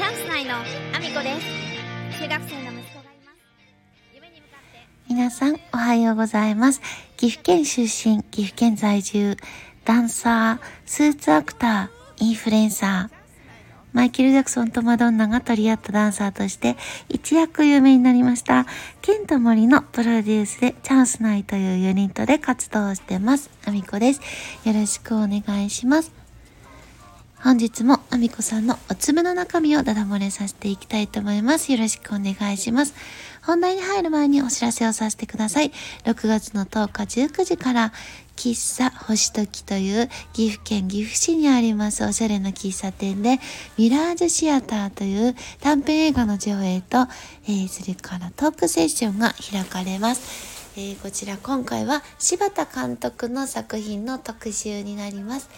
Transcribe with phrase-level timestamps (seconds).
[0.00, 3.38] チャンス内のアミコです中学生の息子がいます
[4.14, 6.80] 夢に向かって皆さんおはようございます。
[7.18, 9.36] 岐阜県出身、岐阜県在住、
[9.84, 13.14] ダンサー、スーツアクター、インフルエンサー。
[13.92, 16.78] マイケル・ジャクソンとマドンナが取り合ったダンサーとして
[17.10, 18.64] 一躍有名になりました。
[19.02, 23.50] ケント・モリのプロデュースでチャンスナイというユニットで活動してます。
[23.66, 24.22] アミコです。
[24.64, 26.10] よろしくお願いします。
[27.42, 31.70] 本日もアミコさんのおつむの中身をダダ漏れさせていきたいと思います。
[31.70, 32.92] よろしくお願いします。
[33.40, 35.70] 本題に入る前にお知らせをさせてください。
[36.04, 37.92] 6月の10日19時から、
[38.34, 43.38] 喫茶星時という岐阜県岐阜市にありますおしゃれな喫茶店で、
[43.78, 47.06] ミラージュシアターという短編映画の上映と、
[47.46, 50.72] えーそれからトークセッションが開かれます。
[50.76, 55.48] えーこちら今回は柴田監督の作品の特集になります。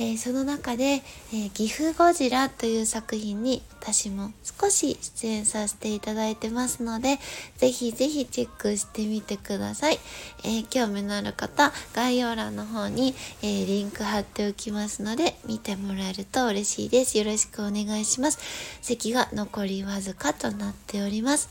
[0.00, 7.18] えーその中で、えー岐阜ゴジラという作品に私も少し出演させていただいてますので、
[7.56, 9.98] ぜひぜひチェックしてみてください。
[10.44, 17.18] えー興味のある方、概要欄の方に、えーリンク貼っておきますので、見てもらえると嬉しいです。
[17.18, 18.38] よろしくお願いします。
[18.80, 21.48] 席が残りわずかとなっております。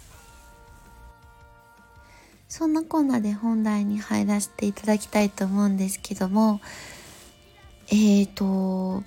[2.47, 6.61] そんなコーナーで本題に入らせていただきたいと思うんですけども、
[7.89, 9.03] えーと、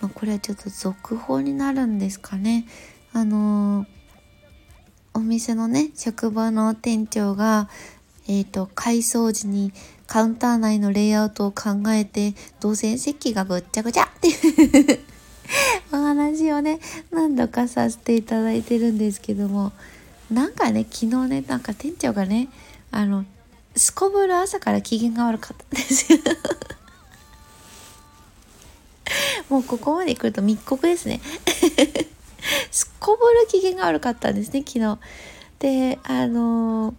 [0.00, 2.66] まあ、これはちょっと続報になるんですかね。
[3.12, 3.86] あの
[5.14, 7.68] お店のね、職場の店長が、
[8.26, 9.72] えーと、改装時に
[10.08, 14.98] カウンター内のレイアウトを考えて、動線席がぐっちゃぐちゃっていう
[15.94, 16.80] お話をね、
[17.12, 19.72] 何度かさせていただいてるんですけども、
[20.30, 22.48] なんかね、昨日ね、なんか店長がね、
[22.90, 23.24] あの、
[23.76, 26.18] すこぶる朝から機嫌が悪かったんですよ。
[29.48, 31.20] もうここまで来ると密告ですね。
[32.70, 34.98] すっこぶる機嫌が悪かったんですね、昨日。
[35.58, 36.94] で、あのー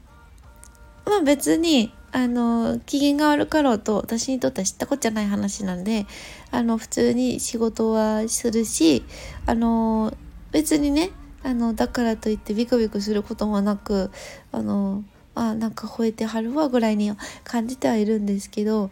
[1.06, 6.06] まあ別に、あのー機嫌が悪かろうと私にとっては知ったこっちゃない話なんで、
[6.52, 9.04] あの、普通に仕事はするし、
[9.46, 10.16] あのー
[10.52, 11.12] 別にね、
[11.44, 14.10] あの、だからといってビクビクすることもなく、
[14.52, 15.04] あの
[15.36, 17.12] あ、なんか吠えてはるわぐらいに
[17.44, 18.90] 感じてはいるんですけど、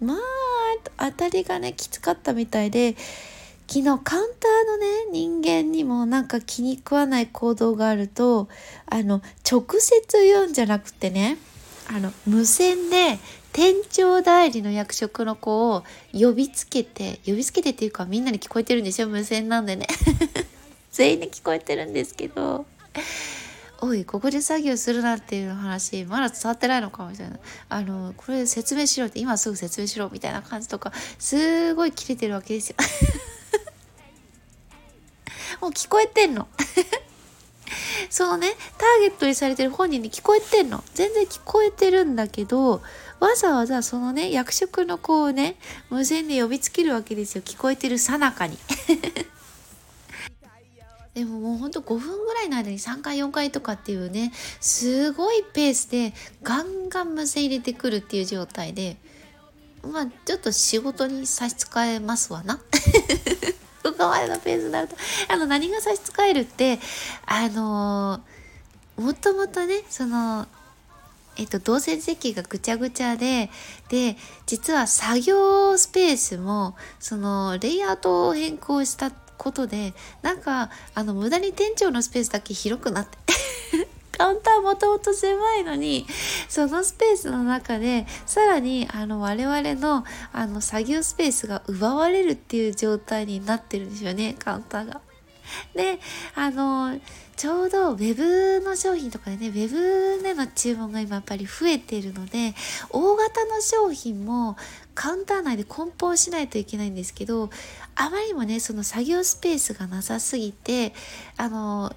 [0.00, 0.16] まあ、
[0.82, 2.96] と当たりがね、きつかったみたいで、
[3.72, 8.48] 昨日カウンターのね人間にもなんか気に食わない行動があると
[8.84, 11.38] あの直接言うんじゃなくてね
[11.88, 13.18] あの無線で
[13.54, 19.86] 店長代理の役職の子を呼びつけて呼びつけてっていうかみんなに聞こえてるんですよ無線なんでね。
[20.92, 22.66] 全員に聞こえてるんですけど。
[23.84, 27.38] おいここで作業するなっていう話まだ伝わってないのかみたいな
[27.68, 32.76] あのこれ説明しろって今すぐ説明しろみたいな感じとかすごい切れてるわけですよ
[35.60, 36.48] もう聞こえてんの。
[38.10, 38.48] そのね、
[38.78, 40.82] ターゲットにされてる本人に聞こえてんの。
[40.94, 42.82] 全然聞こえてるんだけど、
[43.20, 45.56] わざわざそのね、役職の子をね、
[45.88, 47.42] 無線で呼びつけるわけですよ。
[47.42, 48.58] 聞こえてるさなかに。
[51.14, 58.96] でももうほんと5分ぐらいの間に3回4回とかっていうね、すごいペースでガンガン無線入れてくるっていう状態で、
[59.82, 62.56] まあちょっと仕事に差し支えますわな。
[63.82, 64.96] ここまでのペースになると、
[65.28, 66.78] あの、何が差し支えるって、
[67.26, 68.42] あのー
[68.96, 70.46] もともとね、その、
[71.36, 73.50] えっと、動線席がぐちゃぐちゃで、
[73.88, 79.10] で、実は作業スペースも、その、レイアウトを変更した
[79.42, 79.92] ことで、
[80.22, 83.18] なんか、あの、無駄に店長のスペースだけ広くなって、
[84.16, 86.06] カウンターもともと狭いのに、
[86.48, 95.00] そのスペースの中で、さらに、あの、我々の、あの、作業スペースが奪われるっていう状態になってるんですよね、カウンターが。
[95.74, 95.98] で、
[96.36, 97.00] あの、
[97.36, 99.68] ちょうどウェブの商品とかでね、ウェ
[100.16, 102.54] ブでの注文が今やっぱり増えているので、
[102.90, 104.56] 大型の商品も
[104.94, 107.50] カウンター内で梱包しないといけないんですけど、
[107.94, 110.92] あまりにもね、その作業スペースがなさすぎて、
[111.36, 111.94] あの、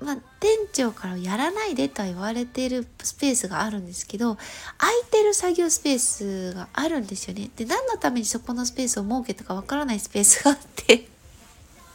[0.00, 4.36] まあ、店長からやらないでとは言われているスペースがあるんですけど、
[4.78, 7.50] 空いてる作業スペースがあるんですよね。
[7.56, 11.08] で、何のためにそこのスペースを設けたかわからないスペースがあって、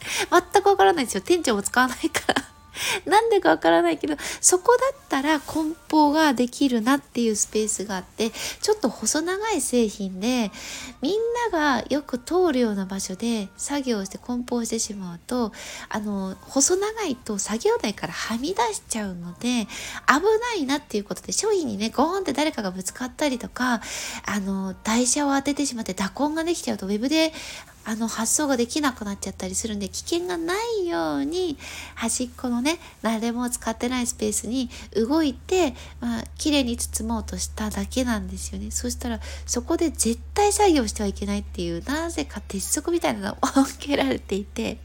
[0.31, 1.21] 全くわからないんですよ。
[1.21, 2.40] 店長も使わないから。
[3.05, 8.31] なんでかわからないけど、そこだったら梱包ができるなっていうスペースがあって、
[8.61, 10.51] ちょっと細長い製品で、
[11.01, 11.13] みん
[11.51, 15.51] ながよく通るような場所で作業して梱包してしまうと、
[15.89, 19.67] あの、細長いと作業台からはみ出しちゃうので、
[20.07, 23.81] 危ないなっていうことで、商品にね、ゴーンって誰かがぶつかったりとか、
[24.25, 27.33] あの、台車を当ててしまって打痕ができちゃうと、ウェブで
[27.85, 31.57] あの発想ができなくなっちゃったりするんで危険がないように
[31.95, 38.71] 端っこのね誰も使ってないスペースに動いて、まあ綺麗に包もうとしただけなんですよね。
[38.71, 44.77] そしたらそこで絶対作業してはいけないっていうなぜか鉄則みたいなのを設けられていて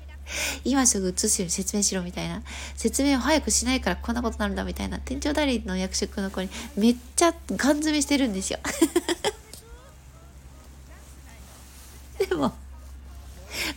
[0.64, 2.42] 今すぐ移すように説明しろみたいな
[2.74, 8.58] 説明を早くしないからこんなことになるんだみたいな店長代理の役職の子にめっちゃガン詰めしてるんですよ
[12.28, 12.54] でも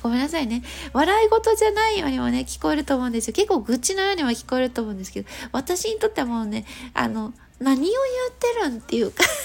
[0.01, 0.63] ごめんなさいね。
[0.93, 3.33] 笑い事じゃないようにもね、聞こえると思うんですよ。
[3.33, 7.93] 結構愚痴のようにも聞こえると思うんですけど、私にとってはもうね、あの、何を言っ
[8.39, 9.23] てるんっていうか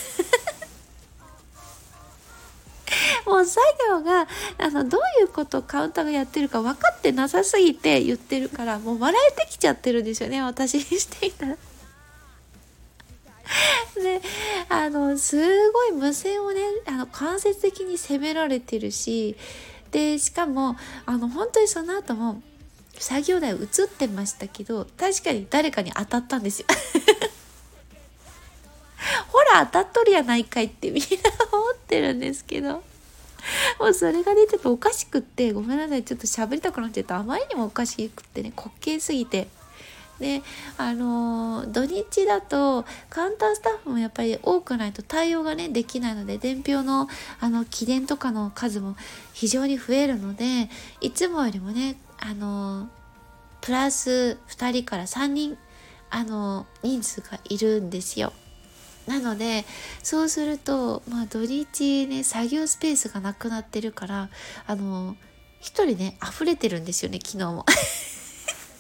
[3.27, 4.29] もう作業が、
[4.59, 11.57] あの、どういうことをカウンターがやってるか分かってなさすぎて言ってるから、もう笑えてきちゃってるんですよね、私にしていたら。
[13.97, 14.21] で、
[14.69, 15.37] あの、す
[15.73, 19.37] ごい無線をね、あの、間接的に責められてるし、
[19.95, 20.77] でしかも
[21.07, 22.43] あの本当にその後も
[22.99, 23.59] 作業台映っ
[23.97, 26.67] てましたけど確かに誰かに当たったんですよ。
[29.29, 31.09] ほら当たっとるやないかいってみんな
[31.53, 32.83] 思ってるんですけど。
[33.79, 39.47] もうそれがねちょっとおかしくってごめんなさいちょっと喋りたくなっちゃったあまりにもおかしくってね滑稽すぎて。
[40.19, 40.43] で
[40.79, 47.09] あの土日だとカウンタースタッフもやっぱり多くないと対応がねできないので伝票の
[47.41, 48.97] あの記伝とかの数も
[49.33, 50.69] 非常に増えるので
[51.01, 52.89] いつもよりもねあの
[53.61, 55.59] プラス2人から3人
[56.11, 58.33] あの人数がいるんですよ。
[59.07, 59.65] なので
[60.03, 64.31] そうすると、まあ、土日ね作業スペースがなくなってるから
[64.67, 65.15] あの
[65.61, 67.67] 1人ね溢れてるんですよね昨日も。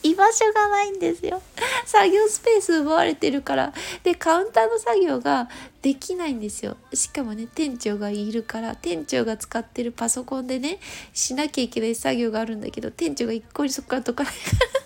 [0.04, 1.42] 居場所がないんですよ。
[1.86, 3.72] 作業スペース奪われてるから。
[4.02, 5.48] で、カウンターの作業が
[5.80, 6.76] できないんですよ。
[6.92, 10.78] しかもね、店長がいるから、店長が使ってるパソコンでね、
[11.14, 14.40] しなきゃいけない作業があるんだけど、店長が一向にそこから解かないか
[14.74, 14.83] ら。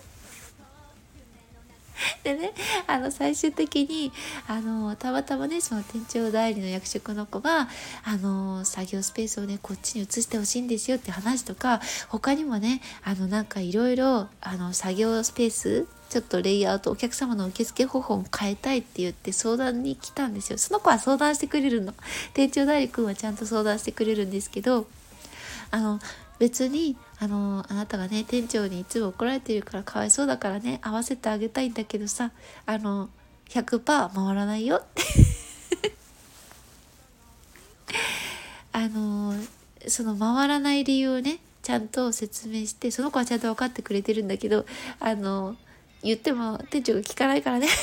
[2.23, 2.53] でね
[2.87, 4.11] あの最終的に
[4.47, 7.67] あのたまたまねその店長代理の役職の子が
[8.03, 14.27] あの作業スペースをねこっちに移してほしいんですよって話とか他にもねあのなんかいろいろ
[14.71, 20.57] 作業スペースちょっとレイアウトお客様の受付方法を変えたいって言って相談に来たんですよ。
[20.57, 21.93] その子は相談してくれるの。
[22.33, 24.87] 店長代理君はちゃんと相談してくれるんですけど
[25.69, 25.99] あの
[26.39, 32.31] 別にあのあなたがね店長にいつも怒られてるからかわいそうだからね合わせてあげたいんだけどさ
[32.65, 33.09] あの
[33.49, 35.03] 100%回らないよって。
[38.71, 39.33] あの
[39.87, 44.65] その回らない理由をねちゃんと説明してその子はちゃんと分かってくれてるんだけど
[44.99, 45.55] あの
[46.03, 47.67] 言っても店長が聞かないからね。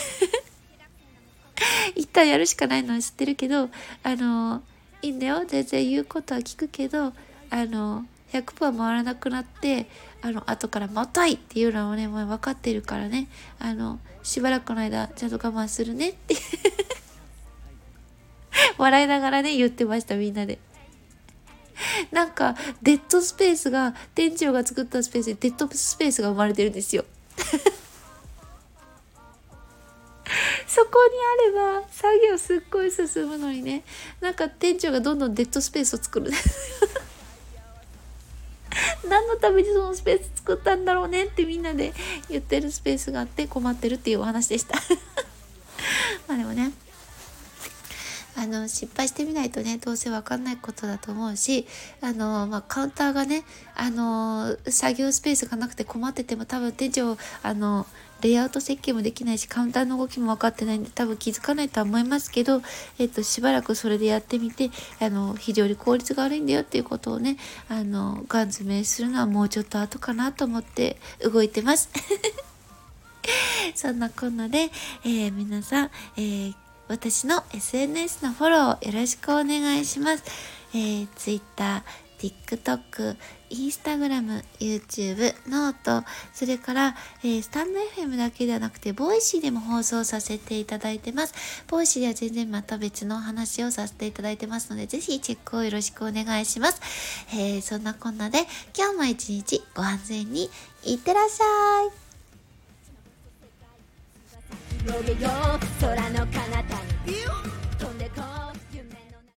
[1.95, 3.69] 一旦やるしかないのは知ってるけど
[4.03, 4.63] あの
[5.03, 5.45] いいんだよ。
[5.47, 7.13] 全然言うことは聞くけど
[7.51, 8.07] あの
[8.41, 9.89] 100%回らなくなって
[10.23, 13.29] あの後から「またい!」っていうのはねもう分かってるからね
[13.59, 16.37] あのしばらくの間ちゃんと我慢するねって
[18.79, 20.59] 笑いながらね言ってましたみんなで。
[22.11, 27.05] なんかデッドスペースが店長が作ったスペースでデッドスペースが生まれてるんですよ。
[30.67, 31.13] そこに
[31.63, 33.85] あれば作業すっごい進むのにね
[34.21, 36.31] なんか店長がどんどんデッドスペースを作る
[39.17, 41.95] 何のためにそのスペース作ったんだろうねってみんなで
[42.29, 44.77] 言ってるスペースがあって困ってるっていうお話でした。
[46.29, 46.73] まあでもね
[48.37, 51.67] あの失敗してみないとねどうせ分かんないことだと思うし
[52.03, 57.87] あの、まあ、カウンターがねあの作業スペースがなくて困ってても多分店長あの
[58.23, 62.63] レイアウト設計もできないしカウンターの動きも分かってないんで多分気づかないとは思いますけど、
[62.99, 64.71] えっと、しばらくそれでやってみて
[65.01, 67.37] あの非常に効率が悪いんだよっていうことをね
[67.69, 71.91] あのガン詰めするのはもうちょっと後かなと思って動いてます。
[73.75, 74.71] そんなこんなで、
[75.05, 76.55] えー、皆さん、えー、
[76.89, 80.25] 私の SNS のフォローよろしくお願いします。
[80.73, 81.83] えー、Twitter、
[82.19, 83.17] TikTok、
[83.51, 91.35] Instagram、YouTube、 note、それから、えー、 stand.fm だけではなくて、 Voicy でも放送させていただいてます。
[91.69, 96.81] Voicy では全然また別のお話をさせていただいてますので、ぜひチェックをよろしくお願いします。
[97.33, 98.47] えー、そんなこんなで、
[98.77, 100.51] 今日も一日ご安全に
[100.85, 102.07] いってらっしゃい。
[105.81, 107.56] 空の彼方に